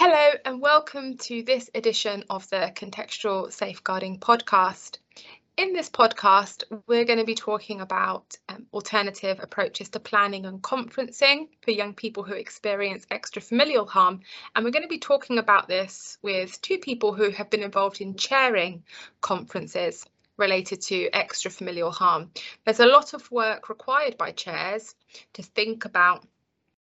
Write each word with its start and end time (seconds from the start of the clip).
Hello, 0.00 0.30
and 0.44 0.60
welcome 0.60 1.16
to 1.16 1.42
this 1.42 1.70
edition 1.74 2.22
of 2.30 2.48
the 2.50 2.72
Contextual 2.76 3.52
Safeguarding 3.52 4.20
Podcast. 4.20 4.98
In 5.56 5.72
this 5.72 5.90
podcast, 5.90 6.62
we're 6.86 7.04
going 7.04 7.18
to 7.18 7.24
be 7.24 7.34
talking 7.34 7.80
about 7.80 8.38
um, 8.48 8.66
alternative 8.72 9.40
approaches 9.42 9.88
to 9.88 9.98
planning 9.98 10.46
and 10.46 10.62
conferencing 10.62 11.48
for 11.62 11.72
young 11.72 11.94
people 11.94 12.22
who 12.22 12.34
experience 12.34 13.06
extrafamilial 13.06 13.88
harm. 13.88 14.20
And 14.54 14.64
we're 14.64 14.70
going 14.70 14.84
to 14.84 14.88
be 14.88 15.00
talking 15.00 15.38
about 15.38 15.66
this 15.66 16.16
with 16.22 16.62
two 16.62 16.78
people 16.78 17.12
who 17.12 17.30
have 17.30 17.50
been 17.50 17.64
involved 17.64 18.00
in 18.00 18.14
chairing 18.14 18.84
conferences 19.20 20.06
related 20.36 20.80
to 20.82 21.10
extrafamilial 21.10 21.92
harm. 21.92 22.30
There's 22.64 22.78
a 22.78 22.86
lot 22.86 23.14
of 23.14 23.28
work 23.32 23.68
required 23.68 24.16
by 24.16 24.30
chairs 24.30 24.94
to 25.32 25.42
think 25.42 25.86
about 25.86 26.24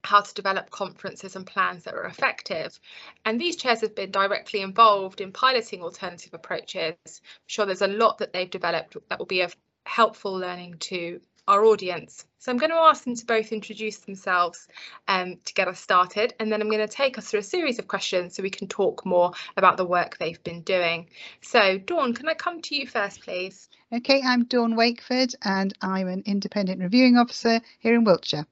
how 0.04 0.20
to 0.20 0.34
develop 0.34 0.70
conferences 0.70 1.36
and 1.36 1.46
plans 1.46 1.84
that 1.84 1.94
are 1.94 2.04
effective. 2.04 2.78
And 3.24 3.40
these 3.40 3.56
chairs 3.56 3.80
have 3.80 3.94
been 3.94 4.10
directly 4.10 4.60
involved 4.60 5.20
in 5.20 5.32
piloting 5.32 5.82
alternative 5.82 6.34
approaches. 6.34 6.96
I'm 7.06 7.20
sure 7.46 7.66
there's 7.66 7.82
a 7.82 7.86
lot 7.86 8.18
that 8.18 8.32
they've 8.32 8.50
developed 8.50 8.96
that 9.08 9.18
will 9.18 9.26
be 9.26 9.42
of 9.42 9.56
helpful 9.86 10.32
learning 10.32 10.76
to 10.78 11.20
our 11.48 11.64
audience. 11.64 12.24
So 12.38 12.50
I'm 12.50 12.58
going 12.58 12.70
to 12.70 12.76
ask 12.76 13.04
them 13.04 13.14
to 13.14 13.26
both 13.26 13.52
introduce 13.52 13.98
themselves 13.98 14.68
um, 15.08 15.38
to 15.44 15.54
get 15.54 15.68
us 15.68 15.80
started, 15.80 16.34
and 16.38 16.50
then 16.50 16.60
I'm 16.60 16.68
going 16.68 16.86
to 16.86 16.92
take 16.92 17.18
us 17.18 17.28
through 17.28 17.40
a 17.40 17.44
series 17.44 17.78
of 17.78 17.88
questions 17.88 18.34
so 18.34 18.42
we 18.42 18.50
can 18.50 18.68
talk 18.68 19.04
more 19.04 19.32
about 19.56 19.76
the 19.76 19.84
work 19.84 20.18
they've 20.18 20.42
been 20.42 20.62
doing. 20.62 21.08
So 21.40 21.78
Dawn, 21.78 22.14
can 22.14 22.28
I 22.28 22.34
come 22.34 22.62
to 22.62 22.76
you 22.76 22.86
first, 22.86 23.22
please? 23.22 23.68
Okay, 23.92 24.22
I'm 24.24 24.44
Dawn 24.44 24.74
Wakeford, 24.74 25.34
and 25.42 25.72
I'm 25.80 26.08
an 26.08 26.22
independent 26.26 26.80
reviewing 26.80 27.16
officer 27.16 27.60
here 27.78 27.94
in 27.94 28.04
Wiltshire. 28.04 28.46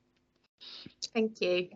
Thank 1.15 1.41
you. 1.41 1.70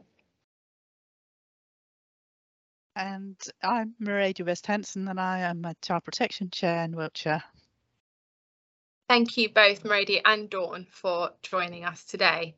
And 2.96 3.36
I'm 3.62 3.94
Mercedes 3.98 4.46
West 4.46 4.66
Henson, 4.66 5.08
and 5.08 5.20
I 5.20 5.40
am 5.40 5.64
a 5.64 5.74
Child 5.82 6.04
Protection 6.04 6.50
Chair 6.50 6.84
in 6.84 6.96
Wiltshire. 6.96 7.42
Thank 9.06 9.36
you 9.36 9.50
both, 9.50 9.84
Marody 9.84 10.22
and 10.24 10.48
Dawn, 10.48 10.86
for 10.90 11.30
joining 11.42 11.84
us 11.84 12.04
today. 12.04 12.54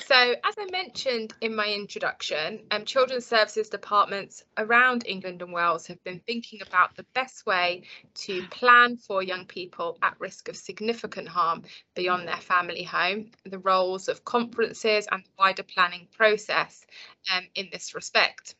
So, 0.00 0.14
as 0.16 0.54
I 0.58 0.66
mentioned 0.72 1.34
in 1.42 1.54
my 1.54 1.66
introduction, 1.66 2.60
um, 2.70 2.86
children's 2.86 3.26
services 3.26 3.68
departments 3.68 4.42
around 4.56 5.04
England 5.06 5.42
and 5.42 5.52
Wales 5.52 5.86
have 5.88 6.02
been 6.02 6.20
thinking 6.20 6.62
about 6.62 6.96
the 6.96 7.04
best 7.14 7.44
way 7.44 7.82
to 8.14 8.42
plan 8.48 8.96
for 8.96 9.22
young 9.22 9.44
people 9.44 9.98
at 10.02 10.18
risk 10.18 10.48
of 10.48 10.56
significant 10.56 11.28
harm 11.28 11.62
beyond 11.94 12.26
their 12.26 12.38
family 12.38 12.84
home, 12.84 13.30
the 13.44 13.58
roles 13.58 14.08
of 14.08 14.24
conferences 14.24 15.06
and 15.12 15.22
the 15.22 15.30
wider 15.38 15.62
planning 15.62 16.08
process 16.16 16.86
um, 17.34 17.44
in 17.54 17.68
this 17.70 17.94
respect. 17.94 18.54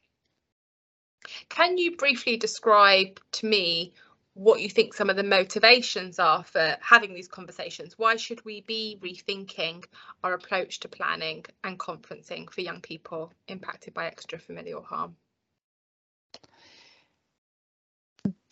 Can 1.48 1.78
you 1.78 1.96
briefly 1.96 2.36
describe 2.36 3.20
to 3.32 3.46
me 3.46 3.94
what 4.34 4.60
you 4.60 4.68
think 4.68 4.94
some 4.94 5.10
of 5.10 5.16
the 5.16 5.22
motivations 5.22 6.18
are 6.18 6.42
for 6.44 6.76
having 6.80 7.14
these 7.14 7.28
conversations. 7.28 7.98
Why 7.98 8.16
should 8.16 8.44
we 8.44 8.62
be 8.62 8.98
rethinking 9.00 9.84
our 10.24 10.32
approach 10.32 10.80
to 10.80 10.88
planning 10.88 11.44
and 11.62 11.78
conferencing 11.78 12.50
for 12.50 12.62
young 12.62 12.80
people 12.80 13.32
impacted 13.48 13.94
by 13.94 14.06
extra 14.06 14.38
familial 14.38 14.82
harm? 14.82 15.16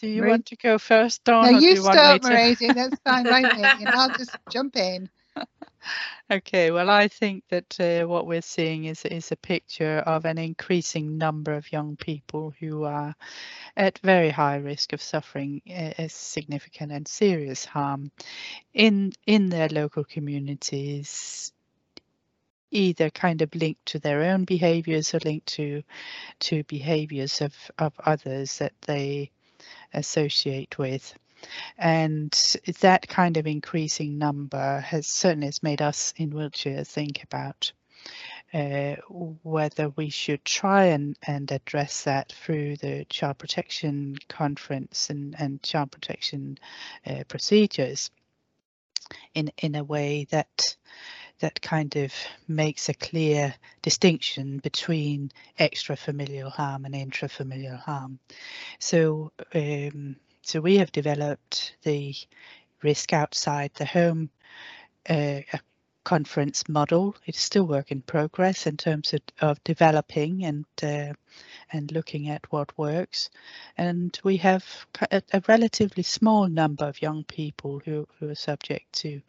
Do 0.01 0.09
you 0.09 0.25
want 0.25 0.47
to 0.47 0.57
go 0.57 0.79
first, 0.79 1.25
Dawn? 1.25 1.53
No, 1.53 1.59
you, 1.59 1.71
you 1.71 1.77
start, 1.77 2.23
Marady. 2.23 2.75
That's 2.75 2.99
fine 3.05 3.25
by 3.25 3.43
me. 3.43 3.63
And 3.81 3.89
I'll 3.89 4.11
just 4.11 4.37
jump 4.51 4.77
in. 4.77 5.09
Okay, 6.31 6.71
well, 6.71 6.91
I 6.91 7.09
think 7.09 7.45
that 7.49 7.81
uh, 7.81 8.07
what 8.07 8.27
we're 8.27 8.43
seeing 8.43 8.85
is 8.85 9.05
is 9.05 9.33
a 9.33 9.37
picture 9.37 9.99
of 9.99 10.25
an 10.25 10.39
increasing 10.39 11.19
number 11.19 11.53
of 11.55 11.73
young 11.73 11.97
people 11.97 12.55
who 12.61 12.85
are 12.85 13.15
at 13.77 13.99
very 13.99 14.31
high 14.31 14.57
risk 14.57 14.93
of 14.93 15.03
suffering 15.03 15.63
a, 15.67 16.09
significant 16.09 16.93
and 16.93 17.09
serious 17.09 17.65
harm 17.65 18.11
in 18.75 19.13
in 19.27 19.49
their 19.51 19.69
local 19.69 20.05
communities 20.05 21.53
either 22.71 23.11
kind 23.11 23.43
of 23.43 23.55
linked 23.55 23.85
to 23.87 23.99
their 23.99 24.23
own 24.23 24.45
behaviors 24.45 25.15
or 25.15 25.19
linked 25.25 25.47
to 25.47 25.83
to 26.41 26.63
behaviors 26.65 27.41
of, 27.41 27.55
of 27.79 27.93
others 28.05 28.59
that 28.59 28.75
they 28.83 29.31
associate 29.95 30.79
with. 30.79 31.15
And 31.79 32.33
that 32.81 33.09
kind 33.09 33.37
of 33.37 33.47
increasing 33.47 34.19
number 34.19 34.81
has 34.81 35.07
certainly 35.07 35.47
has 35.47 35.63
made 35.63 35.83
us 35.83 36.13
in 36.17 36.31
Wiltshire 36.31 36.85
think 36.85 37.23
about 37.23 37.73
uh, 38.53 38.97
whether 39.09 39.91
we 39.91 40.11
should 40.11 40.45
try 40.45 40.87
and, 40.87 41.17
and 41.27 41.51
address 41.53 42.05
that 42.05 42.33
through 42.33 42.77
the 42.77 43.05
child 43.09 43.39
protection 43.39 44.17
conference 44.29 45.11
and, 45.11 45.37
and 45.39 45.63
child 45.63 45.91
protection 45.93 46.59
uh, 47.07 47.23
procedures 47.29 48.11
in 49.35 49.51
in 49.59 49.75
a 49.75 49.85
way 49.85 50.27
that 50.31 50.77
that 51.41 51.61
kind 51.63 51.97
of 51.97 52.13
makes 52.49 52.89
a 52.89 52.95
clear 52.95 53.55
distinction 53.83 54.59
between 54.59 55.31
extrafamilial 55.59 56.53
harm 56.53 56.85
and 56.85 56.95
intrafamilial 56.95 57.79
harm. 57.79 58.19
So 58.79 59.33
um, 59.55 60.17
so 60.43 60.61
we 60.61 60.79
have 60.79 60.93
developed 60.93 61.77
the 61.83 62.15
risk 62.83 63.13
outside 63.13 63.73
the 63.75 63.85
home 63.85 64.31
uh, 65.09 65.41
conference 66.05 66.69
model. 66.69 67.15
It's 67.27 67.41
still 67.41 67.67
work 67.67 67.93
in 67.93 68.03
progress 68.03 68.67
in 68.67 68.77
terms 68.77 69.13
of, 69.13 69.21
of 69.41 69.65
developing 69.65 70.45
and 70.45 70.65
uh, 70.83 71.13
and 71.73 71.93
looking 71.93 72.29
at 72.31 72.51
what 72.53 72.77
works. 72.79 73.31
And 73.77 74.19
we 74.25 74.39
have 74.39 74.65
a, 75.11 75.23
a, 75.33 75.43
relatively 75.47 76.03
small 76.03 76.49
number 76.49 76.85
of 76.85 77.01
young 77.01 77.23
people 77.25 77.81
who, 77.85 78.09
who 78.19 78.31
are 78.31 78.35
subject 78.35 78.93
to 78.95 79.21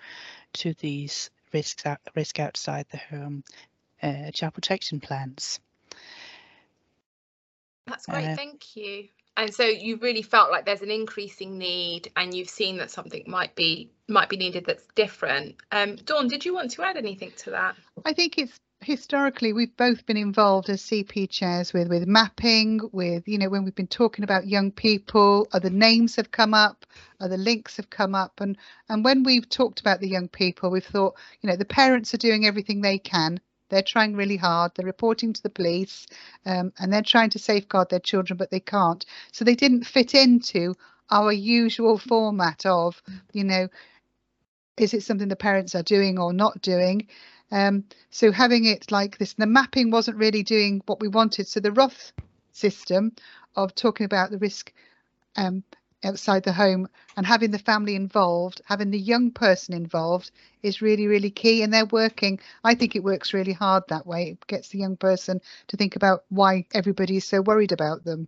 to 0.53 0.73
these 0.75 1.29
risks 1.53 1.85
out, 1.85 1.99
risk 2.15 2.39
outside 2.39 2.85
the 2.89 2.97
home 2.97 3.43
uh, 4.01 4.31
child 4.31 4.53
protection 4.53 4.99
plans. 4.99 5.59
That's 7.85 8.05
great, 8.05 8.29
uh, 8.29 8.35
thank 8.35 8.75
you 8.75 9.09
and 9.37 9.53
so 9.53 9.63
you 9.63 9.97
really 9.97 10.21
felt 10.21 10.51
like 10.51 10.65
there's 10.65 10.81
an 10.81 10.91
increasing 10.91 11.57
need 11.57 12.11
and 12.15 12.33
you've 12.33 12.49
seen 12.49 12.77
that 12.77 12.91
something 12.91 13.23
might 13.27 13.55
be 13.55 13.89
might 14.07 14.29
be 14.29 14.37
needed 14.37 14.65
that's 14.65 14.85
different. 14.95 15.55
Um 15.71 15.95
dawn 15.95 16.27
did 16.27 16.45
you 16.45 16.53
want 16.53 16.71
to 16.71 16.83
add 16.83 16.97
anything 16.97 17.31
to 17.37 17.51
that? 17.51 17.75
I 18.05 18.13
think 18.13 18.37
it's 18.37 18.57
historically 18.81 19.53
we've 19.53 19.77
both 19.77 20.07
been 20.07 20.17
involved 20.17 20.67
as 20.67 20.81
cp 20.81 21.29
chairs 21.29 21.71
with 21.71 21.87
with 21.87 22.07
mapping 22.07 22.79
with 22.91 23.27
you 23.27 23.37
know 23.37 23.47
when 23.47 23.63
we've 23.63 23.75
been 23.75 23.85
talking 23.85 24.23
about 24.23 24.47
young 24.47 24.71
people 24.71 25.47
other 25.51 25.69
names 25.69 26.15
have 26.15 26.31
come 26.31 26.55
up 26.55 26.83
other 27.19 27.37
links 27.37 27.77
have 27.77 27.91
come 27.91 28.15
up. 28.15 28.41
And 28.41 28.57
and 28.89 29.05
when 29.05 29.21
we've 29.23 29.47
talked 29.47 29.79
about 29.79 29.99
the 29.99 30.09
young 30.09 30.27
people 30.27 30.71
we've 30.71 30.83
thought 30.83 31.15
you 31.41 31.49
know 31.49 31.55
the 31.55 31.65
parents 31.65 32.13
are 32.13 32.17
doing 32.17 32.45
everything 32.45 32.81
they 32.81 32.97
can 32.97 33.39
they're 33.71 33.81
trying 33.81 34.15
really 34.15 34.37
hard. 34.37 34.73
They're 34.75 34.85
reporting 34.85 35.33
to 35.33 35.41
the 35.41 35.49
police 35.49 36.05
um, 36.45 36.71
and 36.77 36.93
they're 36.93 37.01
trying 37.01 37.31
to 37.31 37.39
safeguard 37.39 37.89
their 37.89 37.99
children, 37.99 38.37
but 38.37 38.51
they 38.51 38.59
can't. 38.59 39.03
So 39.31 39.43
they 39.43 39.55
didn't 39.55 39.85
fit 39.85 40.13
into 40.13 40.75
our 41.09 41.31
usual 41.31 41.97
format 41.97 42.65
of, 42.65 43.01
you 43.33 43.43
know, 43.43 43.67
is 44.77 44.93
it 44.93 45.03
something 45.03 45.27
the 45.27 45.35
parents 45.35 45.73
are 45.75 45.83
doing 45.83 46.19
or 46.19 46.33
not 46.33 46.61
doing? 46.61 47.07
Um, 47.51 47.85
so 48.09 48.31
having 48.31 48.65
it 48.65 48.91
like 48.91 49.17
this, 49.17 49.33
the 49.33 49.45
mapping 49.45 49.91
wasn't 49.91 50.17
really 50.17 50.43
doing 50.43 50.81
what 50.85 51.01
we 51.01 51.07
wanted. 51.07 51.47
So 51.47 51.59
the 51.59 51.71
Roth 51.71 52.13
system 52.53 53.13
of 53.55 53.75
talking 53.75 54.05
about 54.05 54.31
the 54.31 54.37
risk 54.37 54.73
um, 55.35 55.63
outside 56.03 56.43
the 56.43 56.53
home 56.53 56.87
and 57.15 57.25
having 57.25 57.51
the 57.51 57.59
family 57.59 57.95
involved, 57.95 58.61
having 58.65 58.91
the 58.91 58.99
young 58.99 59.31
person 59.31 59.73
involved 59.73 60.31
is 60.61 60.81
really, 60.81 61.07
really 61.07 61.31
key. 61.31 61.61
And 61.63 61.73
they're 61.73 61.85
working, 61.85 62.39
I 62.63 62.75
think 62.75 62.95
it 62.95 63.03
works 63.03 63.33
really 63.33 63.53
hard 63.53 63.83
that 63.87 64.05
way. 64.07 64.31
It 64.31 64.47
gets 64.47 64.69
the 64.69 64.79
young 64.79 64.97
person 64.97 65.41
to 65.67 65.77
think 65.77 65.95
about 65.95 66.23
why 66.29 66.65
everybody 66.73 67.17
is 67.17 67.25
so 67.25 67.41
worried 67.41 67.71
about 67.71 68.03
them. 68.03 68.27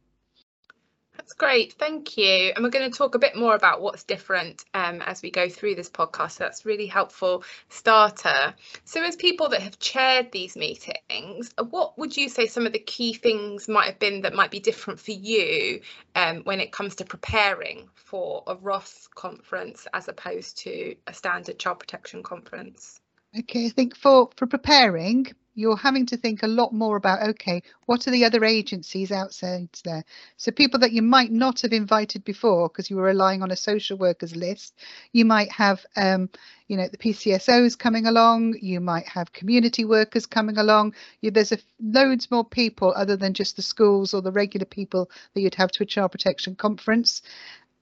That's 1.18 1.34
great, 1.34 1.74
thank 1.74 2.18
you. 2.18 2.52
And 2.56 2.64
we're 2.64 2.72
going 2.72 2.90
to 2.90 2.98
talk 2.98 3.14
a 3.14 3.20
bit 3.20 3.36
more 3.36 3.56
about 3.56 3.82
what's 3.82 4.04
different 4.04 4.66
um, 4.74 5.02
as 5.02 5.22
we 5.22 5.30
go 5.30 5.48
through 5.48 5.76
this 5.76 5.90
podcast. 5.90 6.32
So 6.32 6.44
that's 6.44 6.66
really 6.66 6.88
helpful 6.88 7.44
starter. 7.70 8.56
So 8.84 9.04
as 9.04 9.16
people 9.16 9.50
that 9.50 9.62
have 9.62 9.78
chaired 9.80 10.32
these 10.32 10.56
meetings, 10.56 11.54
what 11.70 11.98
would 12.00 12.18
you 12.18 12.30
say 12.30 12.48
some 12.48 12.66
of 12.66 12.74
the 12.74 12.80
key 12.80 13.14
things 13.14 13.68
might 13.68 13.86
have 13.86 14.00
been 14.00 14.22
that 14.22 14.34
might 14.34 14.52
be 14.52 14.60
different 14.60 15.00
for 15.00 15.12
you 15.12 15.82
um, 16.16 16.42
when 16.46 16.60
it 16.60 16.72
comes 16.72 16.96
to 16.96 17.06
preparing 17.06 17.90
for 17.94 18.44
a 18.48 18.56
Roth 18.56 19.08
conference 19.14 19.88
as 19.94 20.08
opposed 20.08 20.58
to 20.60 20.96
a 21.06 21.14
standard 21.14 21.60
child 21.60 21.80
protection 21.80 22.24
conference? 22.24 23.00
Okay, 23.38 23.68
I 23.68 23.70
think 23.70 23.96
for, 23.96 24.30
for 24.36 24.48
preparing, 24.48 25.28
you're 25.56 25.78
having 25.78 26.06
to 26.08 26.18
think 26.18 26.44
a 26.44 26.48
lot 26.48 26.74
more 26.74 26.96
about 26.96 27.22
okay 27.22 27.62
what 27.86 28.08
are 28.08 28.12
the 28.12 28.26
other 28.26 28.44
agencies 28.46 29.12
outside 29.12 29.70
there? 29.84 30.04
So 30.38 30.52
people 30.52 30.80
that 30.80 30.94
you 30.94 31.02
might 31.02 31.32
not 31.32 31.62
have 31.62 31.74
invited 31.74 32.24
before 32.24 32.70
because 32.70 32.90
you 32.90 32.96
were 32.96 33.04
relying 33.04 33.44
on 33.44 33.52
a 33.52 33.56
social 33.56 33.98
workers 33.98 34.36
list. 34.36 34.74
You 35.12 35.26
might 35.26 35.52
have 35.52 35.86
um, 35.96 36.30
you 36.68 36.78
know 36.78 36.88
the 36.88 36.98
pcsos 36.98 37.78
coming 37.78 38.06
along. 38.06 38.56
You 38.62 38.80
might 38.80 39.08
have 39.08 39.34
community 39.34 39.86
workers 39.86 40.26
coming 40.26 40.58
along. 40.58 40.96
You, 41.22 41.32
there's 41.32 41.52
a, 41.52 41.58
loads 41.82 42.32
more 42.32 42.46
people 42.46 42.94
other 42.96 43.18
than 43.18 43.34
just 43.34 43.56
the 43.56 43.62
schools 43.62 44.14
or 44.14 44.22
the 44.22 44.32
regular 44.32 44.66
people 44.66 45.10
that 45.34 45.42
you'd 45.42 45.56
have 45.56 45.72
to 45.72 45.84
a 45.84 45.86
child 45.86 46.12
protection 46.12 46.56
conference. 46.56 47.22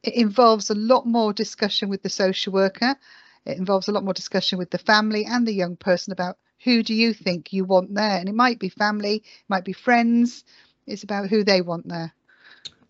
It 0.04 0.16
involves 0.16 0.70
a 0.70 0.76
lot 0.76 1.06
more 1.06 1.32
discussion 1.32 1.90
with 1.90 2.02
the 2.02 2.10
social 2.10 2.54
worker. 2.54 2.96
It 3.46 3.58
involves 3.58 3.88
a 3.88 3.92
lot 3.92 4.04
more 4.04 4.14
discussion 4.14 4.58
with 4.58 4.72
the 4.72 4.78
family 4.78 5.26
and 5.26 5.48
the 5.48 5.54
young 5.54 5.76
person 5.76 6.12
about 6.12 6.38
who 6.64 6.84
do 6.84 6.94
you 6.94 7.14
think 7.14 7.54
you 7.54 7.66
want 7.66 7.94
there? 7.94 8.20
And 8.20 8.30
it 8.30 8.36
might 8.36 8.60
be 8.60 8.70
family, 8.70 9.18
it 9.18 9.50
might 9.50 9.66
be 9.66 9.74
friends. 9.74 10.44
It's 10.88 11.04
about 11.04 11.30
who 11.30 11.44
they 11.44 11.62
want 11.62 11.88
there. 11.88 12.14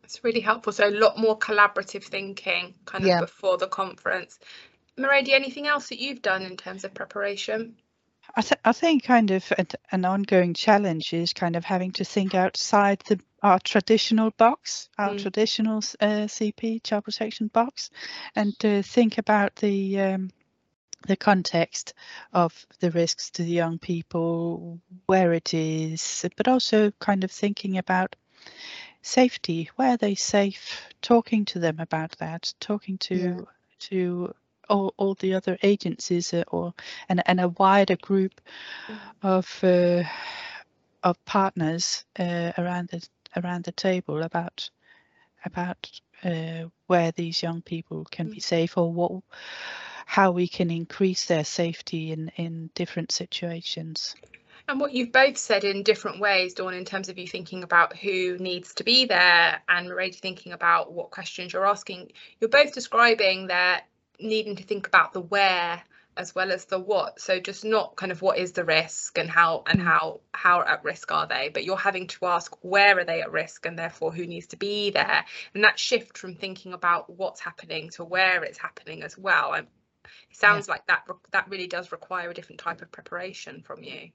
It's 0.04 0.24
really 0.24 0.40
helpful. 0.40 0.74
So 0.74 0.88
a 0.88 0.92
lot 0.92 1.18
more 1.18 1.38
collaborative 1.38 2.04
thinking 2.04 2.74
kind 2.86 3.04
of 3.04 3.08
yeah. 3.08 3.20
before 3.22 3.58
the 3.58 3.68
conference. 3.68 4.40
Meredi, 4.98 5.30
anything 5.32 5.68
else 5.68 5.90
that 5.90 6.00
you've 6.00 6.22
done 6.22 6.42
in 6.42 6.58
terms 6.58 6.84
of 6.84 6.94
preparation? 6.94 7.76
I, 8.36 8.42
th- 8.42 8.60
I 8.64 8.72
think 8.72 9.04
kind 9.04 9.32
of 9.32 9.52
an, 9.58 9.68
an, 9.92 10.06
ongoing 10.06 10.54
challenge 10.54 11.14
is 11.14 11.34
kind 11.34 11.56
of 11.56 11.66
having 11.66 11.92
to 11.94 12.06
think 12.06 12.34
outside 12.34 13.02
the 13.08 13.20
our 13.44 13.60
traditional 13.60 14.30
box, 14.32 14.88
our 14.98 15.12
mm. 15.12 15.22
traditional 15.22 15.80
uh, 16.00 16.28
CP 16.28 16.84
child 16.84 17.06
protection 17.06 17.48
box, 17.48 17.90
and 18.36 18.58
to 18.60 18.84
think 18.84 19.18
about 19.18 19.56
the 19.56 20.00
um, 20.00 20.30
the 21.08 21.16
context 21.18 21.94
of 22.34 22.66
the 22.80 22.92
risks 22.92 23.32
to 23.32 23.44
the 23.44 23.52
young 23.52 23.80
people, 23.80 24.80
where 25.06 25.34
it 25.34 25.54
is, 25.54 26.26
but 26.38 26.48
also 26.48 26.92
kind 27.00 27.24
of 27.24 27.32
thinking 27.32 27.78
about 27.78 28.16
safety. 29.02 29.70
Where 29.76 29.94
are 29.94 29.98
they 29.98 30.16
safe? 30.16 30.90
Talking 31.02 31.46
to 31.46 31.60
them 31.60 31.80
about 31.80 32.12
that. 32.20 32.54
Talking 32.60 32.98
to 33.00 33.16
yeah. 33.16 33.40
to 33.80 34.36
all, 34.70 34.94
all 34.98 35.16
the 35.16 35.34
other 35.34 35.58
agencies 35.64 36.34
uh, 36.34 36.44
or 36.48 36.74
and, 37.10 37.22
and 37.26 37.40
a 37.40 37.50
wider 37.50 37.98
group 37.98 38.40
mm. 38.88 38.98
of 39.22 39.64
uh, 39.64 40.08
of 41.04 41.24
partners 41.26 42.06
uh, 42.20 42.52
around 42.58 42.90
the 42.90 43.06
around 43.36 43.64
the 43.64 43.72
table 43.72 44.24
about 44.24 44.70
about 45.46 45.90
uh, 46.24 46.66
where 46.88 47.12
these 47.12 47.42
young 47.42 47.62
people 47.62 48.06
can 48.12 48.30
be 48.30 48.38
mm. 48.38 48.44
safe 48.44 48.78
or 48.78 48.92
what 48.92 49.12
how 50.12 50.30
we 50.30 50.46
can 50.46 50.70
increase 50.70 51.28
their 51.28 51.46
safety 51.46 52.12
in, 52.12 52.30
in 52.36 52.70
different 52.76 53.14
situations. 53.14 54.14
And 54.68 54.78
what 54.78 54.92
you've 54.92 55.14
both 55.14 55.38
said 55.38 55.64
in 55.64 55.84
different 55.84 56.20
ways, 56.20 56.54
Dawn, 56.54 56.74
in 56.74 56.84
terms 56.84 57.08
of 57.08 57.18
you 57.18 57.26
thinking 57.26 57.64
about 57.64 57.96
who 57.96 58.38
needs 58.38 58.74
to 58.74 58.84
be 58.84 59.06
there 59.06 59.62
and 59.70 59.88
Meredi 59.88 60.20
thinking 60.20 60.52
about 60.52 60.92
what 60.92 61.12
questions 61.12 61.54
you're 61.54 61.66
asking, 61.66 62.12
you're 62.42 62.50
both 62.50 62.74
describing 62.74 63.48
that 63.48 63.86
needing 64.20 64.58
to 64.58 64.64
think 64.64 64.86
about 64.86 65.14
the 65.14 65.22
where 65.22 65.82
as 66.18 66.36
well 66.36 66.52
as 66.52 66.66
the 66.66 66.78
what 66.78 67.22
so 67.22 67.40
just 67.40 67.64
not 67.64 67.96
kind 67.96 68.12
of 68.12 68.22
what 68.22 68.38
is 68.38 68.52
the 68.52 68.66
risk 68.66 69.18
and 69.18 69.30
how 69.30 69.64
and 69.66 69.80
mm. 69.80 69.86
how 69.86 70.20
how 70.34 70.62
at 70.62 70.84
risk 70.84 71.10
are 71.10 71.26
they 71.26 71.50
but 71.54 71.64
you're 71.64 71.78
having 71.78 72.06
to 72.06 72.26
ask 72.26 72.54
where 72.62 73.00
are 73.00 73.06
they 73.06 73.22
at 73.22 73.32
risk 73.32 73.66
and 73.66 73.80
therefore 73.80 74.12
who 74.12 74.28
needs 74.28 74.48
to 74.48 74.58
be 74.58 74.90
there 74.90 75.24
and 75.54 75.64
that 75.64 75.80
shift 75.80 76.18
from 76.18 76.36
thinking 76.36 76.74
about 76.74 77.10
what's 77.10 77.40
happening 77.40 77.90
to 77.90 78.04
where 78.04 78.44
it's 78.44 78.58
happening 78.58 79.04
as 79.04 79.18
well 79.18 79.54
it 80.30 80.38
sounds 80.38 80.68
yeah. 80.68 80.74
like 80.74 80.88
that 80.88 81.08
that 81.32 81.50
really 81.50 81.68
does 81.68 81.92
require 81.92 82.30
a 82.30 82.34
different 82.34 82.60
type 82.60 82.82
of 82.82 82.92
preparation 82.92 83.62
from 83.62 83.84
you. 83.84 84.10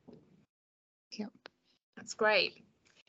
Yep. 1.12 1.32
That's 1.96 2.14
great. 2.14 2.54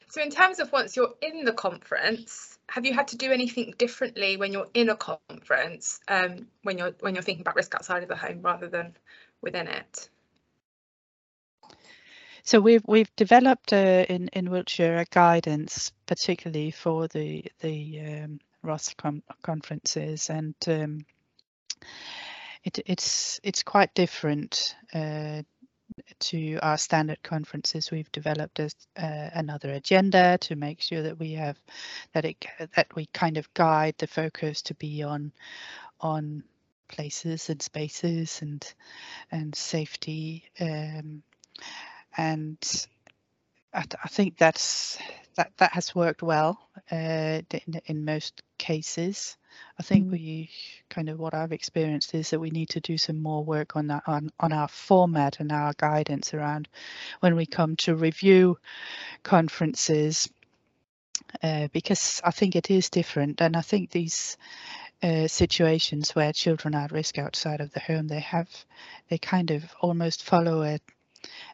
So 0.10 0.22
in 0.22 0.30
terms 0.30 0.60
of 0.60 0.72
once 0.72 0.96
you're 0.96 1.14
in 1.22 1.44
the 1.44 1.54
conference 1.54 2.58
have 2.70 2.86
you 2.86 2.94
had 2.94 3.10
to 3.10 3.18
do 3.18 3.32
anything 3.32 3.74
differently 3.78 4.38
when 4.38 4.52
you're 4.52 4.70
in 4.74 4.90
a 4.90 4.96
conference 4.96 6.00
um, 6.08 6.48
when 6.64 6.78
you're 6.78 6.94
when 7.00 7.16
you're 7.16 7.24
thinking 7.24 7.42
about 7.42 7.56
risk 7.56 7.74
outside 7.76 8.04
of 8.04 8.10
the 8.10 8.16
home 8.16 8.42
rather 8.42 8.68
than 8.68 8.96
within 9.42 9.68
it? 9.68 10.10
So 12.44 12.60
we've 12.60 12.84
we've 12.88 13.14
developed 13.16 13.74
uh, 13.74 14.06
in 14.08 14.30
in 14.30 14.50
Wiltshire 14.50 14.98
a 14.98 15.06
guidance, 15.06 15.92
particularly 16.06 16.72
for 16.72 17.08
the 17.08 17.46
the 17.60 18.02
um, 18.02 18.40
ROTH 18.64 18.96
conferences, 19.42 20.30
and 20.30 20.56
um, 20.68 21.06
it, 22.68 22.80
it's 22.86 23.40
it's 23.44 23.64
quite 23.64 23.94
different 23.94 24.76
uh, 24.94 25.42
to 26.20 26.58
our 26.58 26.78
standard 26.78 27.24
conferences. 27.24 27.92
We've 27.92 28.12
developed 28.12 28.60
uh, 28.60 28.66
another 28.98 29.72
agenda 29.72 30.38
to 30.42 30.56
make 30.56 30.82
sure 30.82 31.02
that 31.04 31.18
we 31.18 31.34
have 31.34 31.58
that 32.14 32.26
it 32.26 32.46
that 32.76 32.94
we 32.96 33.06
kind 33.14 33.38
of 33.38 33.54
guide 33.54 33.96
the 33.98 34.08
focus 34.08 34.62
to 34.64 34.74
be 34.76 35.02
on 35.04 35.32
on 36.02 36.44
places 36.90 37.50
and 37.50 37.62
spaces 37.62 38.42
and 38.42 38.74
and 39.32 39.56
safety 39.56 40.44
um, 40.60 41.24
and 42.18 42.88
I, 43.74 43.86
I, 44.04 44.08
think 44.08 44.38
that's 44.38 44.98
that 45.36 45.52
that 45.58 45.74
has 45.74 45.94
worked 45.94 46.24
well 46.24 46.60
uh, 46.92 47.42
in, 47.52 47.82
in 47.86 48.06
most 48.06 48.42
cases. 48.58 49.38
I 49.80 49.84
think 49.84 50.08
mm. 50.08 50.12
we 50.12 50.50
kind 50.90 51.10
of 51.10 51.20
what 51.20 51.34
I've 51.34 51.52
experienced 51.52 52.14
is 52.14 52.30
that 52.30 52.40
we 52.40 52.50
need 52.50 52.70
to 52.70 52.80
do 52.80 52.98
some 52.98 53.22
more 53.22 53.44
work 53.44 53.76
on 53.76 53.88
that 53.88 54.04
on, 54.08 54.32
on 54.40 54.54
our 54.54 54.68
format 54.68 55.40
and 55.40 55.52
our 55.52 55.74
guidance 55.74 56.34
around 56.34 56.68
when 57.20 57.36
we 57.36 57.46
come 57.46 57.76
to 57.78 57.96
review 57.96 58.58
conferences 59.24 60.30
uh, 61.44 61.68
because 61.72 62.22
I 62.24 62.32
think 62.32 62.56
it 62.56 62.70
is 62.72 62.90
different 62.90 63.42
and 63.42 63.56
I 63.56 63.62
think 63.62 63.92
these 63.92 64.38
uh, 65.04 65.28
situations 65.28 66.16
where 66.16 66.34
children 66.34 66.74
are 66.74 66.86
at 66.86 66.92
risk 66.92 67.18
outside 67.18 67.62
of 67.62 67.72
the 67.72 67.80
home 67.80 68.08
they 68.08 68.20
have 68.20 68.50
they 69.10 69.18
kind 69.18 69.52
of 69.52 69.64
almost 69.82 70.24
follow 70.24 70.64
a 70.64 70.80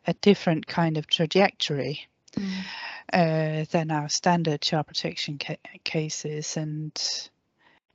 a 0.05 0.13
different 0.15 0.67
kind 0.67 0.97
of 0.97 1.07
trajectory 1.07 2.07
mm. 2.35 2.63
uh, 3.11 3.65
than 3.71 3.91
our 3.91 4.09
standard 4.09 4.61
child 4.61 4.87
protection 4.87 5.37
ca 5.37 5.57
cases 5.83 6.57
and 6.57 6.91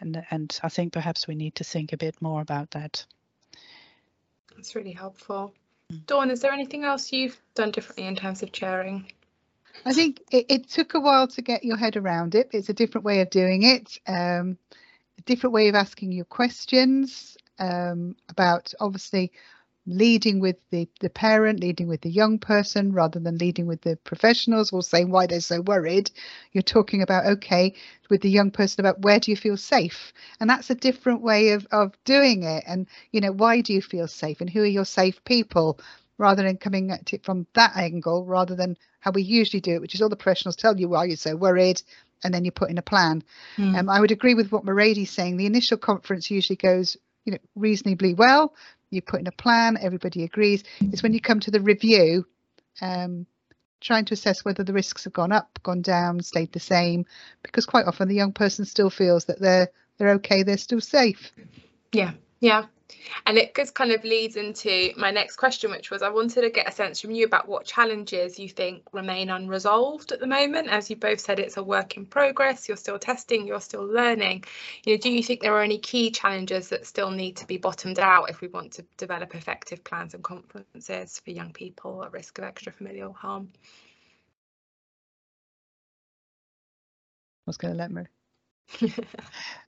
and 0.01 0.25
and 0.31 0.59
I 0.63 0.69
think 0.69 0.93
perhaps 0.93 1.27
we 1.27 1.35
need 1.35 1.57
to 1.57 1.65
think 1.65 1.93
a 1.93 1.97
bit 1.97 2.21
more 2.21 2.41
about 2.41 2.73
that. 2.73 3.05
That's 4.55 4.75
really 4.75 4.93
helpful. 4.93 5.55
Mm. 5.93 6.07
Dawn, 6.07 6.31
is 6.31 6.41
there 6.41 6.53
anything 6.53 6.85
else 6.85 7.13
you've 7.13 7.41
done 7.55 7.71
differently 7.71 8.07
in 8.07 8.17
terms 8.17 8.43
of 8.43 8.53
chairing? 8.53 9.11
I 9.85 9.93
think 9.93 10.21
it, 10.31 10.47
it, 10.49 10.69
took 10.69 10.95
a 10.95 11.01
while 11.01 11.29
to 11.29 11.43
get 11.43 11.65
your 11.65 11.77
head 11.77 11.97
around 11.97 12.35
it. 12.35 12.51
It's 12.53 12.69
a 12.69 12.75
different 12.75 13.05
way 13.05 13.21
of 13.21 13.31
doing 13.31 13.63
it, 13.63 13.99
um, 14.09 14.59
a 15.19 15.23
different 15.25 15.55
way 15.55 15.69
of 15.69 15.75
asking 15.75 16.13
your 16.13 16.25
questions 16.25 17.37
um, 17.59 18.17
about 18.29 18.75
obviously 18.81 19.33
leading 19.89 20.39
with 20.39 20.57
the, 20.71 20.89
the 21.01 21.09
parent, 21.09 21.61
leading 21.61 21.89
with 21.89 22.03
the 22.03 22.11
young 22.11 22.39
person 22.39 22.93
rather 22.93 23.19
than 23.19 23.39
leading 23.39 23.67
with 23.67 23.81
the 23.81 23.97
professionals 24.05 24.73
or 24.73 24.83
saying 24.83 25.11
why 25.11 25.27
they're 25.27 25.41
so 25.41 25.61
worried. 25.63 26.11
You're 26.53 26.63
talking 26.63 27.03
about, 27.03 27.27
okay, 27.27 27.75
with 28.11 28.21
the 28.21 28.31
young 28.31 28.51
person 28.51 28.81
about 28.81 29.01
where 29.01 29.19
do 29.19 29.31
you 29.31 29.37
feel 29.37 29.57
safe? 29.57 30.13
And 30.41 30.51
that's 30.51 30.71
a 30.71 30.75
different 30.75 31.23
way 31.23 31.51
of, 31.51 31.67
of 31.73 31.93
doing 32.05 32.43
it. 32.43 32.65
And, 32.67 32.87
you 33.13 33.21
know, 33.21 33.33
why 33.33 33.63
do 33.63 33.73
you 33.73 33.81
feel 33.83 34.09
safe 34.09 34.41
and 34.41 34.51
who 34.51 34.63
are 34.63 34.67
your 34.67 34.85
safe 34.85 35.25
people? 35.25 35.81
Rather 36.19 36.43
than 36.43 36.57
coming 36.57 36.91
at 36.91 37.13
it 37.13 37.25
from 37.25 37.47
that 37.55 37.77
angle, 37.77 38.25
rather 38.25 38.57
than 38.57 38.77
how 38.99 39.13
we 39.13 39.23
usually 39.23 39.61
do 39.61 39.75
it, 39.75 39.81
which 39.81 39.95
is 39.95 40.03
all 40.03 40.09
the 40.09 40.17
professionals 40.17 40.57
tell 40.57 40.77
you 40.77 40.89
why 40.89 41.05
you're 41.05 41.17
so 41.17 41.37
worried, 41.37 41.81
and 42.25 42.35
then 42.35 42.45
you 42.45 42.51
put 42.51 42.71
in 42.71 42.79
a 42.79 42.83
plan. 42.83 43.23
Mm. 43.57 43.79
Um, 43.79 43.89
I 43.89 44.01
would 44.01 44.11
agree 44.11 44.35
with 44.35 44.51
what 44.51 44.65
Meredi's 44.65 45.11
saying. 45.11 45.37
The 45.37 45.47
initial 45.47 45.79
conference 45.79 46.29
usually 46.29 46.57
goes 46.57 46.97
you 47.29 47.33
know 47.33 47.39
reasonably 47.55 48.15
well 48.15 48.55
you 48.91 49.03
put 49.03 49.21
in 49.21 49.27
a 49.27 49.33
plan, 49.33 49.77
everybody 49.81 50.25
agrees. 50.25 50.65
It's 50.81 51.03
when 51.03 51.13
you 51.13 51.21
come 51.21 51.41
to 51.41 51.51
the 51.51 51.61
review, 51.61 52.27
um, 52.81 53.27
trying 53.81 54.07
to 54.07 54.15
assess 54.15 54.45
whether 54.45 54.65
the 54.65 54.73
risks 54.73 55.05
have 55.05 55.13
gone 55.13 55.31
up, 55.33 55.59
gone 55.63 55.83
down, 55.83 56.23
stayed 56.23 56.53
the 56.53 56.61
same, 56.61 57.05
because 57.43 57.67
quite 57.67 57.87
often 57.87 58.09
the 58.09 58.15
young 58.15 58.33
person 58.33 58.65
still 58.65 58.91
feels 58.91 59.27
that 59.27 59.41
they're 59.41 59.69
they're 59.99 60.15
okay, 60.15 60.43
they're 60.43 60.57
still 60.57 60.81
safe. 60.81 61.33
Yeah, 61.93 62.13
yeah. 62.41 62.65
And 63.27 63.37
it 63.37 63.55
just 63.55 63.75
kind 63.75 63.93
of 63.93 64.03
leads 64.05 64.37
into 64.37 64.93
my 64.97 65.11
next 65.11 65.37
question, 65.37 65.71
which 65.71 65.91
was 65.91 66.03
I 66.03 66.09
wanted 66.09 66.43
to 66.43 66.51
get 66.51 66.69
a 66.69 66.73
sense 66.73 67.01
from 67.01 67.11
you 67.11 67.27
about 67.27 67.47
what 67.49 67.67
challenges 67.67 68.39
you 68.39 68.49
think 68.49 68.83
remain 68.93 69.31
unresolved 69.31 70.13
at 70.13 70.21
the 70.21 70.27
moment. 70.27 70.69
As 70.69 70.89
you 70.89 70.97
both 70.97 71.21
said, 71.21 71.39
it's 71.39 71.57
a 71.57 71.63
work 71.63 71.97
in 71.97 72.07
progress. 72.07 72.69
You're 72.69 72.77
still 72.77 72.99
testing, 72.99 73.47
you're 73.47 73.61
still 73.61 73.85
learning. 73.85 74.45
You 74.85 74.95
know, 74.95 75.01
do 75.01 75.11
you 75.11 75.23
think 75.23 75.43
there 75.43 75.55
are 75.55 75.63
any 75.63 75.79
key 75.79 76.11
challenges 76.11 76.69
that 76.71 76.87
still 76.87 77.11
need 77.11 77.37
to 77.37 77.47
be 77.47 77.59
bottomed 77.59 77.99
out 77.99 78.31
if 78.31 78.41
we 78.41 78.49
want 78.49 78.73
to 78.73 78.85
develop 78.97 79.35
effective 79.35 79.85
plans 79.85 80.15
and 80.15 80.25
conferences 80.25 81.21
for 81.23 81.31
young 81.31 81.53
people 81.53 82.03
at 82.05 82.13
risk 82.13 82.39
of 82.39 82.45
extrafamilial 82.45 83.15
harm? 83.15 83.51
I 87.47 87.51
was 87.51 87.57
going 87.57 87.75
to 87.75 87.79
let 87.79 87.91
me. 87.91 88.05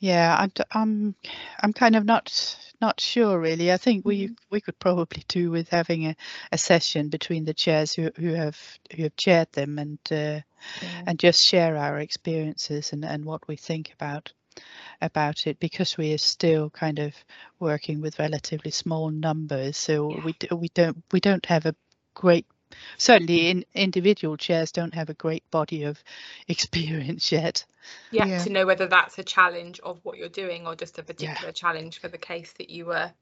Yeah, 0.00 0.36
I'm 0.38 0.50
I'm 0.72 1.14
I'm 1.62 1.72
kind 1.72 1.94
of 1.94 2.04
not 2.04 2.32
not 2.80 3.00
sure 3.00 3.38
really. 3.38 3.70
I 3.72 3.76
think 3.76 4.04
we 4.04 4.30
Mhm. 4.30 4.36
we 4.50 4.60
could 4.60 4.78
probably 4.80 5.22
do 5.28 5.50
with 5.50 5.68
having 5.68 6.06
a, 6.06 6.16
a 6.52 6.58
session 6.58 7.08
between 7.08 7.44
the 7.44 7.54
chairs 7.54 7.94
who 7.94 8.10
who 8.16 8.32
have 8.34 8.58
who 8.96 9.04
have 9.04 9.16
chaired 9.16 9.52
them 9.52 9.78
and 9.78 9.98
uh, 10.10 10.40
Yeah. 10.80 11.06
and 11.06 11.18
just 11.18 11.44
share 11.44 11.76
our 11.76 11.98
experiences 12.00 12.92
and 12.92 13.04
and 13.04 13.24
what 13.24 13.46
we 13.48 13.56
think 13.56 13.92
about 13.92 14.32
about 15.02 15.46
it 15.46 15.58
because 15.60 15.96
we 15.98 16.14
are 16.14 16.18
still 16.18 16.70
kind 16.70 16.98
of 17.00 17.14
working 17.60 18.00
with 18.00 18.18
relatively 18.18 18.70
small 18.72 19.10
numbers. 19.10 19.76
So 19.78 20.08
Yeah. 20.08 20.24
we 20.24 20.36
we 20.52 20.68
don't 20.70 21.04
we 21.12 21.20
don't 21.20 21.46
have 21.46 21.66
a 21.66 21.76
great 22.14 22.46
certainly 22.98 23.48
in 23.48 23.64
individual 23.74 24.36
chairs 24.36 24.72
don't 24.72 24.94
have 24.94 25.10
a 25.10 25.14
great 25.14 25.48
body 25.50 25.84
of 25.84 26.02
experience 26.48 27.32
yet. 27.32 27.64
yeah, 28.10 28.26
Yeah. 28.26 28.38
to 28.44 28.50
know 28.50 28.66
whether 28.66 28.86
that's 28.86 29.18
a 29.18 29.24
challenge 29.24 29.80
of 29.80 30.00
what 30.02 30.18
you're 30.18 30.28
doing 30.28 30.66
or 30.66 30.74
just 30.74 30.98
a 30.98 31.02
particular 31.02 31.52
challenge 31.52 32.00
for 32.00 32.08
the 32.08 32.18
case 32.18 32.52
that 32.54 32.70
you 32.70 32.86
were 32.86 33.12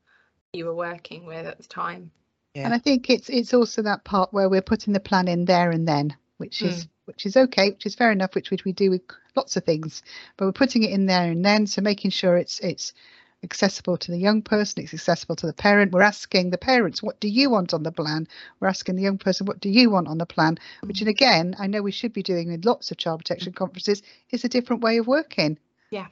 you 0.52 0.64
were 0.64 0.74
working 0.74 1.26
with 1.26 1.46
at 1.46 1.58
the 1.58 1.64
time. 1.64 2.10
And 2.54 2.74
I 2.74 2.78
think 2.78 3.10
it's 3.10 3.28
it's 3.28 3.54
also 3.54 3.82
that 3.82 4.04
part 4.04 4.32
where 4.32 4.48
we're 4.48 4.62
putting 4.62 4.92
the 4.92 5.00
plan 5.00 5.28
in 5.28 5.44
there 5.44 5.70
and 5.70 5.86
then, 5.86 6.16
which 6.38 6.62
is 6.62 6.84
mm. 6.84 6.88
which 7.04 7.26
is 7.26 7.36
okay, 7.36 7.70
which 7.70 7.86
is 7.86 7.94
fair 7.94 8.10
enough, 8.10 8.34
which 8.34 8.50
which 8.50 8.64
we 8.64 8.72
do 8.72 8.90
with 8.90 9.02
lots 9.36 9.56
of 9.56 9.64
things, 9.64 10.02
but 10.36 10.46
we're 10.46 10.52
putting 10.52 10.82
it 10.82 10.90
in 10.90 11.06
there 11.06 11.30
and 11.30 11.44
then, 11.44 11.66
so 11.66 11.82
making 11.82 12.10
sure 12.10 12.36
it's 12.36 12.58
it's 12.60 12.94
accessible 13.42 13.96
to 13.96 14.10
the 14.10 14.18
young 14.18 14.42
person, 14.42 14.82
it's 14.82 14.94
accessible 14.94 15.36
to 15.36 15.46
the 15.46 15.52
parent. 15.52 15.92
We're 15.92 16.02
asking 16.02 16.50
the 16.50 16.58
parents, 16.58 17.02
what 17.02 17.20
do 17.20 17.28
you 17.28 17.50
want 17.50 17.72
on 17.72 17.82
the 17.82 17.92
plan? 17.92 18.26
We're 18.60 18.68
asking 18.68 18.96
the 18.96 19.02
young 19.02 19.18
person, 19.18 19.46
what 19.46 19.60
do 19.60 19.68
you 19.68 19.90
want 19.90 20.08
on 20.08 20.18
the 20.18 20.26
plan? 20.26 20.58
Which, 20.82 21.00
and 21.00 21.08
again, 21.08 21.54
I 21.58 21.66
know 21.66 21.82
we 21.82 21.92
should 21.92 22.12
be 22.12 22.22
doing 22.22 22.50
with 22.50 22.64
lots 22.64 22.90
of 22.90 22.96
child 22.96 23.20
protection 23.20 23.52
conferences, 23.52 24.02
is 24.30 24.44
a 24.44 24.48
different 24.48 24.82
way 24.82 24.98
of 24.98 25.06
working. 25.06 25.58
Yeah, 25.90 26.06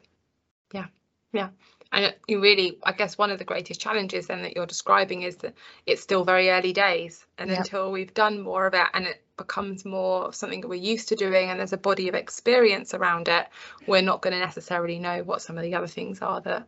yeah, 0.73 0.87
yeah. 1.33 1.49
And 1.93 2.15
you 2.27 2.41
really, 2.41 2.79
I 2.83 2.93
guess, 2.93 3.17
one 3.17 3.31
of 3.31 3.39
the 3.39 3.45
greatest 3.45 3.81
challenges 3.81 4.27
then 4.27 4.43
that 4.43 4.57
you're 4.57 4.67
describing 4.67 5.23
is 5.23 5.37
that 5.37 5.55
it's 5.87 6.03
still 6.03 6.25
very 6.25 6.51
early 6.51 6.73
days, 6.73 7.25
and 7.39 7.51
Yep. 7.51 7.59
until 7.59 7.93
we've 7.93 8.13
done 8.15 8.41
more 8.41 8.67
of 8.67 8.75
it 8.75 8.87
and 8.93 9.07
it 9.07 9.23
becomes 9.37 9.85
more 9.85 10.33
something 10.33 10.61
that 10.63 10.69
we're 10.69 10.75
used 10.75 11.09
to 11.09 11.17
doing, 11.17 11.49
and 11.49 11.61
there's 11.61 11.73
a 11.73 11.79
body 11.79 12.09
of 12.09 12.15
experience 12.15 12.95
around 12.95 13.29
it, 13.29 13.47
we're 13.87 14.03
not 14.03 14.23
going 14.23 14.33
to 14.33 14.41
necessarily 14.41 14.99
know 14.99 15.23
what 15.23 15.43
some 15.43 15.57
of 15.57 15.63
the 15.63 15.75
other 15.75 15.87
things 15.87 16.21
are 16.23 16.41
that 16.41 16.67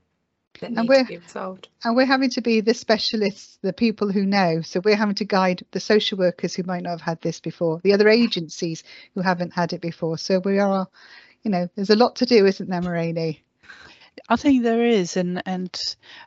that 0.61 0.71
need 0.71 0.77
to 0.83 0.89
we're- 0.89 1.05
be 1.05 1.17
resolved. 1.19 1.69
And 1.85 1.97
we're 1.97 2.07
having 2.07 2.31
to 2.31 2.41
be 2.41 2.61
the 2.61 2.75
specialists, 2.75 3.59
the 3.63 3.73
people 3.73 4.11
who 4.11 4.25
know. 4.25 4.63
So 4.63 4.81
we're 4.81 4.97
having 4.97 5.15
to 5.17 5.25
guide 5.25 5.65
the 5.71 5.81
social 5.81 6.19
workers 6.19 6.55
who 6.55 6.63
might 6.65 6.83
not 6.83 6.91
have 6.91 7.01
had 7.01 7.21
this 7.21 7.41
before, 7.41 7.81
the 7.83 7.93
other 7.95 8.09
agencies 8.09 8.83
who 9.15 9.21
haven't 9.21 9.53
had 9.53 9.73
it 9.73 9.81
before. 9.81 10.19
So 10.19 10.41
we 10.41 10.59
are, 10.59 10.89
you 11.43 11.51
know, 11.51 11.69
there's 11.75 11.91
a 11.91 11.97
lot 11.97 12.17
to 12.17 12.27
do, 12.27 12.47
isn't 12.47 12.69
there, 12.69 12.83
Moraine? 12.83 13.39
I 14.29 14.37
think 14.37 14.63
there 14.63 14.85
is, 14.85 15.17
and 15.17 15.43
and 15.47 15.81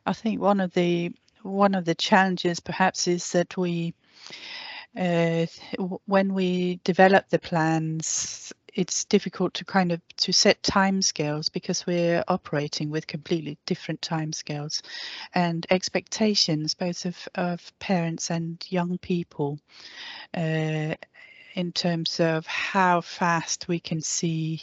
I 0.05 0.13
think 0.13 0.39
one 0.39 0.61
of 0.61 0.73
the 0.73 1.11
one 1.43 1.75
of 1.75 1.85
the 1.85 1.95
challenges 1.95 2.59
perhaps 2.59 3.07
is 3.07 3.31
that 3.33 3.57
we, 3.57 3.93
uh, 4.97 5.45
when 6.05 6.33
we 6.33 6.79
develop 6.83 7.29
the 7.29 7.39
plans, 7.39 8.53
it's 8.73 9.05
difficult 9.05 9.53
to 9.55 9.65
kind 9.65 9.91
of 9.91 10.01
to 10.17 10.31
set 10.31 10.61
timescales 10.63 11.51
because 11.51 11.85
we're 11.85 12.23
operating 12.27 12.89
with 12.89 13.07
completely 13.07 13.57
different 13.65 14.01
timescales 14.01 14.81
and 15.33 15.65
expectations 15.69 16.73
both 16.73 17.05
of 17.05 17.27
of 17.35 17.71
parents 17.79 18.29
and 18.29 18.65
young 18.69 18.97
people. 18.97 19.59
Uh, 20.35 20.95
in 21.53 21.73
terms 21.73 22.21
of 22.21 22.45
how 22.45 23.01
fast 23.01 23.67
we 23.67 23.77
can 23.79 23.99
see 24.01 24.61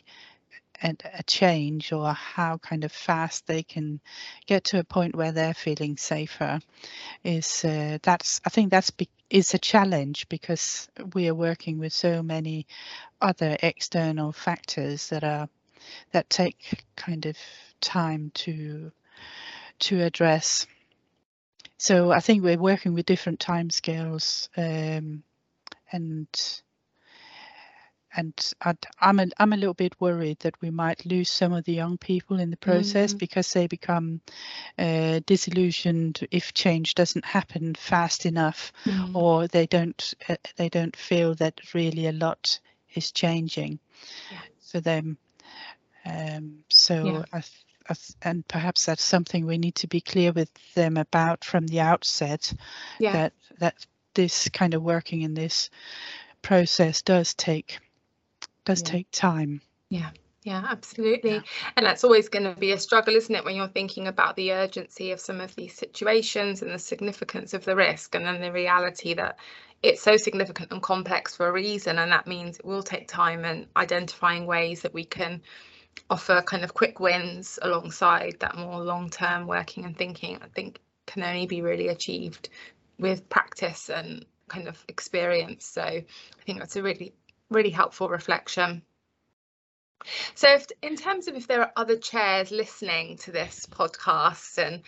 and 0.81 1.03
a 1.12 1.23
change 1.25 1.93
or 1.93 2.12
how 2.12 2.59
kind 2.59 2.85
of 2.85 2.93
fast 2.93 3.47
they 3.47 3.62
can 3.62 4.00
get 4.47 4.65
to 4.65 4.79
a 4.79 4.85
point 4.85 5.15
where 5.15 5.33
they're 5.33 5.55
feeling 5.55 5.97
safer 5.97 6.61
is 7.25 7.65
uh, 7.65 7.99
that's 8.03 8.41
I 8.45 8.50
think 8.50 8.71
that's 8.71 8.91
be- 8.91 9.09
is 9.30 9.54
a 9.54 9.58
challenge 9.58 10.28
because 10.28 10.88
we 11.14 11.28
are 11.28 11.35
working 11.35 11.78
with 11.78 11.92
so 11.92 12.23
many 12.23 12.66
other 13.20 13.56
external 13.62 14.32
factors 14.32 15.08
that 15.08 15.25
are 15.25 15.49
that 16.12 16.28
take 16.30 16.85
kind 16.97 17.26
of 17.26 17.37
time 17.80 18.30
to 18.35 18.92
to 19.78 20.02
address. 20.02 20.66
So 21.76 22.11
I 22.11 22.20
think 22.20 22.42
we're 22.42 22.58
working 22.58 22.94
with 22.94 23.06
different 23.06 23.38
timescales 23.38 24.49
um, 24.56 25.23
and 25.92 26.26
and 28.19 28.53
I'd, 28.63 28.79
I'm 29.01 29.21
a, 29.21 29.27
I'm 29.39 29.53
a 29.53 29.57
little 29.57 29.75
bit 29.75 29.95
worried 30.01 30.39
that 30.41 30.61
we 30.61 30.71
might 30.71 31.07
lose 31.07 31.31
some 31.31 31.53
of 31.53 31.65
the 31.65 31.73
young 31.73 31.99
people 31.99 32.41
in 32.41 32.51
the 32.51 32.57
process 32.57 33.15
Mm. 33.15 33.19
because 33.19 33.53
they 33.53 33.67
become 33.69 34.21
uh, 34.79 35.21
disillusioned 35.27 36.27
if 36.31 36.53
change 36.53 36.95
doesn't 36.95 37.25
happen 37.25 37.75
fast 37.75 38.27
enough, 38.27 38.73
Mm. 38.85 39.15
or 39.15 39.47
they 39.49 39.67
don't 39.67 40.15
uh, 40.29 40.37
they 40.57 40.69
don't 40.69 40.97
feel 40.97 41.35
that 41.37 41.61
really 41.75 42.07
a 42.09 42.13
lot 42.13 42.61
is 42.95 43.13
changing 43.13 43.79
Yeah. 44.33 44.39
for 44.73 44.81
them. 44.81 45.17
Um, 46.05 46.65
so 46.69 46.95
Yeah. 47.05 47.25
I 47.33 47.41
th- 47.41 47.65
and 48.23 48.47
perhaps 48.49 48.85
that's 48.87 49.05
something 49.05 49.47
we 49.47 49.57
need 49.59 49.75
to 49.77 49.87
be 49.87 50.01
clear 50.01 50.33
with 50.33 50.51
them 50.75 50.97
about 50.97 51.45
from 51.45 51.67
the 51.67 51.81
outset 51.81 52.53
Yeah. 52.99 53.13
that 53.13 53.33
that 53.61 53.87
this 54.15 54.49
kind 54.51 54.75
of 54.75 54.83
working 54.83 55.23
in 55.23 55.35
this 55.35 55.71
process 56.43 57.03
does 57.03 57.35
take 57.35 57.79
does 58.69 58.83
Yeah. 58.83 58.91
take 58.93 59.11
time. 59.11 59.63
Yeah, 59.89 60.11
Yeah, 60.45 60.65
absolutely. 60.69 61.33
Yeah. 61.33 61.43
And 61.77 61.85
that's 61.87 62.05
always 62.05 62.29
going 62.29 62.45
to 62.45 62.59
be 62.59 62.73
a 62.73 62.79
struggle, 62.79 63.17
isn't 63.17 63.35
it, 63.35 63.45
when 63.45 63.57
you're 63.57 63.69
thinking 63.69 64.07
about 64.07 64.37
the 64.37 64.53
urgency 64.53 65.11
of 65.11 65.21
some 65.21 65.41
of 65.41 65.55
these 65.57 65.75
situations 65.75 66.63
and 66.63 66.71
the 66.71 66.79
significance 66.79 67.55
of 67.55 67.65
the 67.65 67.75
risk, 67.77 68.15
and 68.15 68.25
then 68.25 68.41
the 68.41 68.53
reality 68.53 69.15
that 69.15 69.39
it's 69.83 70.03
so 70.03 70.17
significant 70.17 70.71
and 70.71 70.83
complex 70.83 71.37
for 71.37 71.49
a 71.49 71.53
reason, 71.53 71.99
and 71.99 72.13
that 72.13 72.27
means 72.27 72.59
it 72.59 72.65
will 72.65 72.83
take 72.83 73.09
time 73.09 73.45
and 73.45 73.67
identifying 73.77 74.47
ways 74.47 74.83
that 74.83 74.95
we 74.95 75.05
can 75.05 75.43
offer 76.11 76.43
kind 76.43 76.65
of 76.65 76.75
quick 76.75 77.01
wins 77.01 77.59
alongside 77.63 78.37
that 78.41 78.57
more 78.57 78.81
long-term 78.81 79.47
working 79.47 79.85
and 79.85 79.97
thinking, 79.97 80.39
I 80.43 80.49
think 80.49 80.81
can 81.07 81.23
only 81.23 81.47
be 81.47 81.63
really 81.63 81.89
achieved 81.89 82.49
with 82.99 83.29
practice 83.29 83.91
and 83.91 84.25
kind 84.49 84.69
of 84.69 84.83
experience. 84.89 85.67
So 85.67 85.83
I 85.83 86.05
think 86.47 86.59
that's 86.61 86.77
a 86.77 86.83
really, 86.83 87.13
really 87.50 87.71
helpful 87.71 88.09
reflection. 88.09 88.83
So, 90.35 90.49
if, 90.55 90.67
in 90.83 90.97
terms 90.97 91.28
of 91.28 91.35
if 91.35 91.47
there 91.49 91.61
are 91.61 91.73
other 91.76 91.97
chairs 91.97 92.50
listening 92.50 93.17
to 93.19 93.33
this 93.33 93.67
podcast 93.67 94.59
and 94.59 94.83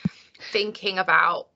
thinking 0.53 0.99
about 0.99 1.49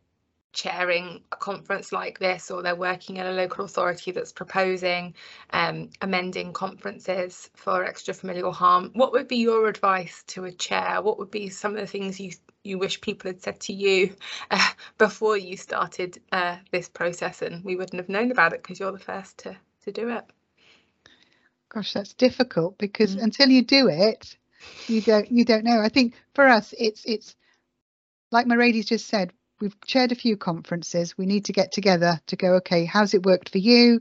chairing 0.52 1.22
a 1.32 1.36
conference 1.36 1.92
like 1.92 2.18
this, 2.18 2.50
or 2.50 2.62
they're 2.62 2.74
working 2.74 3.16
in 3.16 3.26
a 3.26 3.32
local 3.32 3.64
authority 3.64 4.12
that's 4.12 4.32
proposing 4.32 5.14
um, 5.50 5.90
amending 6.00 6.52
conferences 6.52 7.50
for 7.54 7.84
extrafamilial 7.84 8.52
harm, 8.52 8.90
what 8.94 9.12
would 9.12 9.28
be 9.28 9.36
your 9.36 9.68
advice 9.68 10.22
to 10.28 10.44
a 10.44 10.52
chair? 10.52 11.02
What 11.02 11.18
would 11.18 11.30
be 11.30 11.48
some 11.48 11.72
of 11.72 11.80
the 11.80 11.86
things 11.86 12.18
you 12.20 12.32
you 12.62 12.78
wish 12.78 13.02
people 13.02 13.28
had 13.28 13.42
said 13.42 13.60
to 13.60 13.74
you 13.74 14.16
uh, 14.50 14.70
before 14.96 15.36
you 15.36 15.54
started 15.56 16.18
uh, 16.32 16.56
this 16.70 16.88
process, 16.88 17.42
and 17.42 17.62
we 17.62 17.76
wouldn't 17.76 18.00
have 18.00 18.08
known 18.08 18.30
about 18.30 18.54
it 18.54 18.62
because 18.62 18.80
you're 18.80 18.92
the 18.92 18.98
first 18.98 19.38
to 19.38 19.56
to 19.84 19.92
do 19.92 20.08
it? 20.08 20.24
Gosh, 21.74 21.92
that's 21.92 22.14
difficult 22.14 22.78
because 22.78 23.16
Mm. 23.16 23.22
until 23.24 23.48
you 23.50 23.62
do 23.62 23.88
it, 23.88 24.36
you 24.86 25.00
don't 25.00 25.30
you 25.30 25.44
don't 25.44 25.64
know. 25.64 25.80
I 25.80 25.88
think 25.88 26.14
for 26.34 26.46
us, 26.46 26.72
it's 26.78 27.04
it's 27.04 27.36
like 28.30 28.46
Mercedes 28.46 28.86
just 28.86 29.06
said. 29.06 29.32
We've 29.60 29.80
chaired 29.86 30.12
a 30.12 30.16
few 30.16 30.36
conferences. 30.36 31.16
We 31.16 31.26
need 31.26 31.46
to 31.46 31.52
get 31.52 31.72
together 31.72 32.20
to 32.26 32.36
go. 32.36 32.54
Okay, 32.56 32.84
how's 32.84 33.14
it 33.14 33.24
worked 33.24 33.48
for 33.50 33.58
you? 33.58 34.00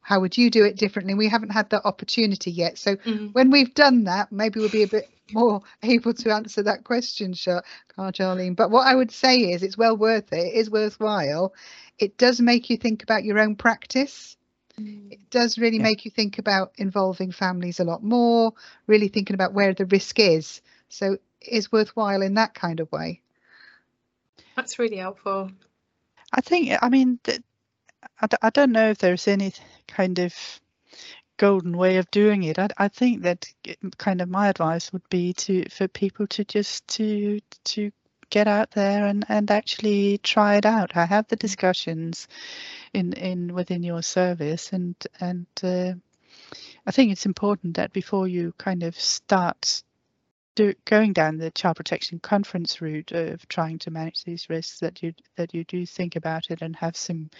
How 0.00 0.20
would 0.20 0.38
you 0.38 0.50
do 0.50 0.64
it 0.64 0.76
differently? 0.76 1.14
We 1.14 1.28
haven't 1.28 1.50
had 1.50 1.70
that 1.70 1.84
opportunity 1.86 2.50
yet. 2.52 2.78
So 2.78 2.96
Mhm. 2.96 3.32
when 3.32 3.50
we've 3.50 3.74
done 3.74 4.04
that, 4.04 4.30
maybe 4.32 4.60
we'll 4.60 4.68
be 4.68 4.82
a 4.82 4.88
bit 4.88 5.10
more 5.32 5.62
able 5.82 6.14
to 6.14 6.32
answer 6.32 6.62
that 6.64 6.84
question, 6.84 7.34
Char- 7.34 7.64
Charlene. 7.98 8.54
But 8.56 8.70
what 8.70 8.86
I 8.86 8.94
would 8.94 9.10
say 9.10 9.50
is 9.52 9.62
it's 9.62 9.78
well 9.78 9.96
worth 9.96 10.32
it. 10.32 10.46
It 10.48 10.54
is 10.54 10.70
worthwhile. 10.70 11.54
It 11.98 12.16
does 12.18 12.40
make 12.40 12.70
you 12.70 12.76
think 12.76 13.02
about 13.02 13.24
your 13.24 13.38
own 13.38 13.56
practice. 13.56 14.36
Mm. 14.82 15.12
It 15.12 15.30
does 15.30 15.58
really 15.58 15.78
Yeah. 15.78 15.84
make 15.84 16.04
you 16.04 16.10
think 16.10 16.38
about 16.38 16.72
involving 16.76 17.32
families 17.32 17.80
a 17.80 17.84
lot 17.84 18.02
more, 18.02 18.52
really 18.86 19.08
thinking 19.08 19.34
about 19.34 19.54
where 19.54 19.74
the 19.74 19.86
risk 19.86 20.18
is. 20.18 20.62
So 20.88 21.18
is 21.40 21.72
worthwhile 21.72 22.22
in 22.22 22.34
that 22.34 22.54
kind 22.54 22.80
of 22.80 22.90
way. 22.92 23.20
That's 24.56 24.78
really 24.78 24.96
helpful. 24.96 25.50
I 26.32 26.40
think 26.40 26.70
I 26.82 26.88
mean 26.88 27.18
th- 27.24 27.40
I, 28.20 28.26
d- 28.26 28.36
I 28.42 28.50
don't 28.50 28.72
know 28.72 28.90
if 28.90 28.98
there's 28.98 29.28
any 29.28 29.52
kind 29.88 30.18
of 30.18 30.34
golden 31.36 31.76
way 31.76 31.96
of 31.96 32.10
doing 32.10 32.42
it. 32.44 32.58
I, 32.58 32.68
I 32.78 32.88
think 32.88 33.22
that 33.22 33.46
kind 33.98 34.20
of 34.20 34.28
my 34.28 34.48
advice 34.48 34.92
would 34.92 35.08
be 35.08 35.32
to 35.34 35.68
for 35.70 35.88
people 35.88 36.26
to 36.28 36.44
just 36.44 36.86
to 36.88 37.40
to 37.64 37.90
get 38.32 38.48
out 38.48 38.70
there 38.72 39.06
and 39.06 39.24
and 39.28 39.50
actually 39.50 40.18
try 40.18 40.56
it 40.56 40.66
out. 40.66 40.96
I 40.96 41.04
have 41.04 41.28
the 41.28 41.36
discussions 41.36 42.26
in 42.92 43.12
in 43.12 43.54
within 43.54 43.82
your 43.84 44.02
service 44.02 44.72
and 44.72 44.96
and 45.20 45.46
uh, 45.62 45.92
I 46.86 46.90
think 46.90 47.12
it's 47.12 47.26
important 47.26 47.76
that 47.76 47.92
before 47.92 48.26
you 48.26 48.54
kind 48.58 48.82
of 48.82 48.98
start 48.98 49.82
do, 50.54 50.74
going 50.84 51.12
down 51.12 51.36
the 51.36 51.50
child 51.50 51.76
protection 51.76 52.18
conference 52.20 52.80
route 52.80 53.12
of 53.12 53.46
trying 53.48 53.78
to 53.80 53.90
manage 53.90 54.24
these 54.24 54.48
risks 54.50 54.80
that 54.80 55.02
you 55.02 55.12
that 55.36 55.54
you 55.54 55.64
do 55.64 55.86
think 55.86 56.16
about 56.16 56.50
it 56.50 56.62
and 56.62 56.76
have 56.76 56.96
some 56.96 57.30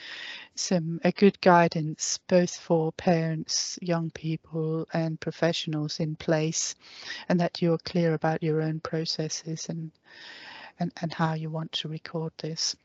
some 0.54 1.00
a 1.04 1.12
good 1.12 1.40
guidance 1.40 2.18
both 2.28 2.56
for 2.56 2.92
parents 2.92 3.78
young 3.82 4.10
people 4.10 4.86
and 4.92 5.20
professionals 5.20 6.00
in 6.00 6.16
place 6.16 6.74
and 7.28 7.40
that 7.40 7.62
you're 7.62 7.78
clear 7.78 8.14
about 8.14 8.42
your 8.42 8.62
own 8.62 8.80
processes 8.80 9.68
and 9.68 9.90
and, 10.78 10.92
and 11.00 11.12
how 11.12 11.34
you 11.34 11.50
want 11.50 11.72
to 11.72 11.88
record 11.88 12.32
this. 12.38 12.76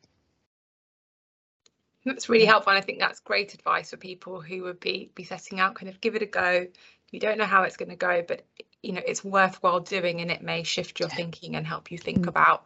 That's 2.05 2.29
really 2.29 2.45
helpful 2.45 2.71
and 2.71 2.77
i 2.77 2.81
think 2.81 2.99
that's 2.99 3.19
great 3.19 3.53
advice 3.53 3.89
for 3.89 3.97
people 3.97 4.39
who 4.39 4.63
would 4.63 4.79
be 4.79 5.11
be 5.13 5.25
setting 5.25 5.59
out 5.59 5.75
kind 5.75 5.89
of 5.89 5.99
give 5.99 6.15
it 6.15 6.21
a 6.21 6.25
go. 6.25 6.67
You 7.11 7.19
don't 7.19 7.37
know 7.37 7.45
how 7.45 7.63
it's 7.63 7.75
going 7.75 7.89
to 7.89 7.97
go 7.97 8.23
but 8.25 8.43
you 8.81 8.93
know 8.93 9.01
it's 9.05 9.25
worthwhile 9.25 9.81
doing 9.81 10.21
and 10.21 10.31
it 10.31 10.41
may 10.41 10.63
shift 10.63 11.01
your 11.01 11.09
thinking 11.09 11.55
and 11.55 11.67
help 11.67 11.91
you 11.91 11.97
think 11.97 12.19
mm. 12.19 12.27
about 12.27 12.65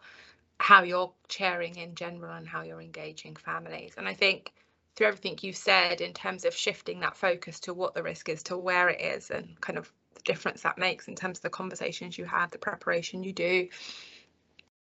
how 0.60 0.84
you're 0.84 1.12
chairing 1.28 1.76
in 1.78 1.96
general 1.96 2.36
and 2.36 2.48
how 2.48 2.62
you're 2.62 2.82
engaging 2.82 3.36
families. 3.36 3.94
And 3.98 4.08
i 4.08 4.14
think 4.14 4.54
through 4.96 5.08
everything 5.08 5.38
you've 5.42 5.56
said 5.56 6.02
in 6.02 6.14
terms 6.14 6.46
of 6.46 6.54
shifting 6.54 7.00
that 7.00 7.18
focus 7.18 7.60
to 7.62 7.74
what 7.74 7.94
the 7.94 8.04
risk 8.04 8.30
is 8.30 8.44
to 8.44 8.58
where 8.58 8.90
it 8.90 9.02
is 9.02 9.30
and 9.32 9.60
kind 9.62 9.80
of 9.80 9.92
the 10.16 10.22
difference 10.22 10.62
that 10.62 10.78
makes 10.78 11.08
in 11.08 11.16
terms 11.16 11.40
of 11.40 11.44
the 11.44 11.50
conversations 11.50 12.18
you 12.18 12.26
have 12.26 12.52
the 12.52 12.58
preparation 12.58 13.24
you 13.24 13.34
do 13.34 13.68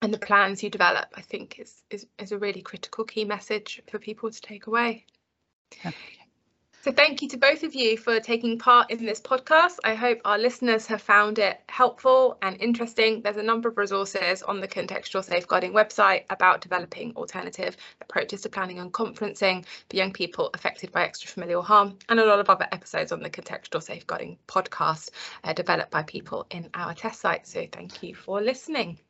and 0.02 0.12
the 0.12 0.18
plans 0.18 0.62
you 0.62 0.70
develop 0.70 1.06
i 1.14 1.20
think 1.20 1.58
is 1.58 1.82
is, 1.90 2.06
is 2.18 2.32
a 2.32 2.38
really 2.38 2.62
critical 2.62 3.04
key 3.04 3.24
message 3.24 3.82
for 3.90 3.98
people 3.98 4.30
to 4.30 4.40
take 4.40 4.66
away 4.66 5.04
yeah. 5.84 5.92
So 6.86 6.92
thank 6.92 7.20
you 7.20 7.28
to 7.30 7.36
both 7.36 7.64
of 7.64 7.74
you 7.74 7.96
for 7.96 8.20
taking 8.20 8.60
part 8.60 8.92
in 8.92 9.04
this 9.04 9.20
podcast. 9.20 9.78
I 9.82 9.96
hope 9.96 10.20
our 10.24 10.38
listeners 10.38 10.86
have 10.86 11.02
found 11.02 11.40
it 11.40 11.60
helpful 11.68 12.38
and 12.42 12.56
interesting. 12.60 13.22
There's 13.22 13.38
a 13.38 13.42
number 13.42 13.68
of 13.68 13.76
resources 13.76 14.44
on 14.44 14.60
the 14.60 14.68
Contextual 14.68 15.24
Safeguarding 15.24 15.72
website 15.72 16.26
about 16.30 16.60
developing 16.60 17.12
alternative 17.16 17.76
approaches 18.00 18.42
to 18.42 18.50
planning 18.50 18.78
and 18.78 18.92
conferencing 18.92 19.64
for 19.90 19.96
young 19.96 20.12
people 20.12 20.50
affected 20.54 20.92
by 20.92 21.08
extrafamilial 21.08 21.64
harm, 21.64 21.98
and 22.08 22.20
a 22.20 22.24
lot 22.24 22.38
of 22.38 22.48
other 22.48 22.68
episodes 22.70 23.10
on 23.10 23.20
the 23.20 23.30
Contextual 23.30 23.82
Safeguarding 23.82 24.38
podcast 24.46 25.10
uh, 25.42 25.52
developed 25.52 25.90
by 25.90 26.04
people 26.04 26.46
in 26.52 26.70
our 26.74 26.94
test 26.94 27.20
site. 27.20 27.48
So 27.48 27.66
thank 27.72 28.00
you 28.04 28.14
for 28.14 28.40
listening. 28.40 29.00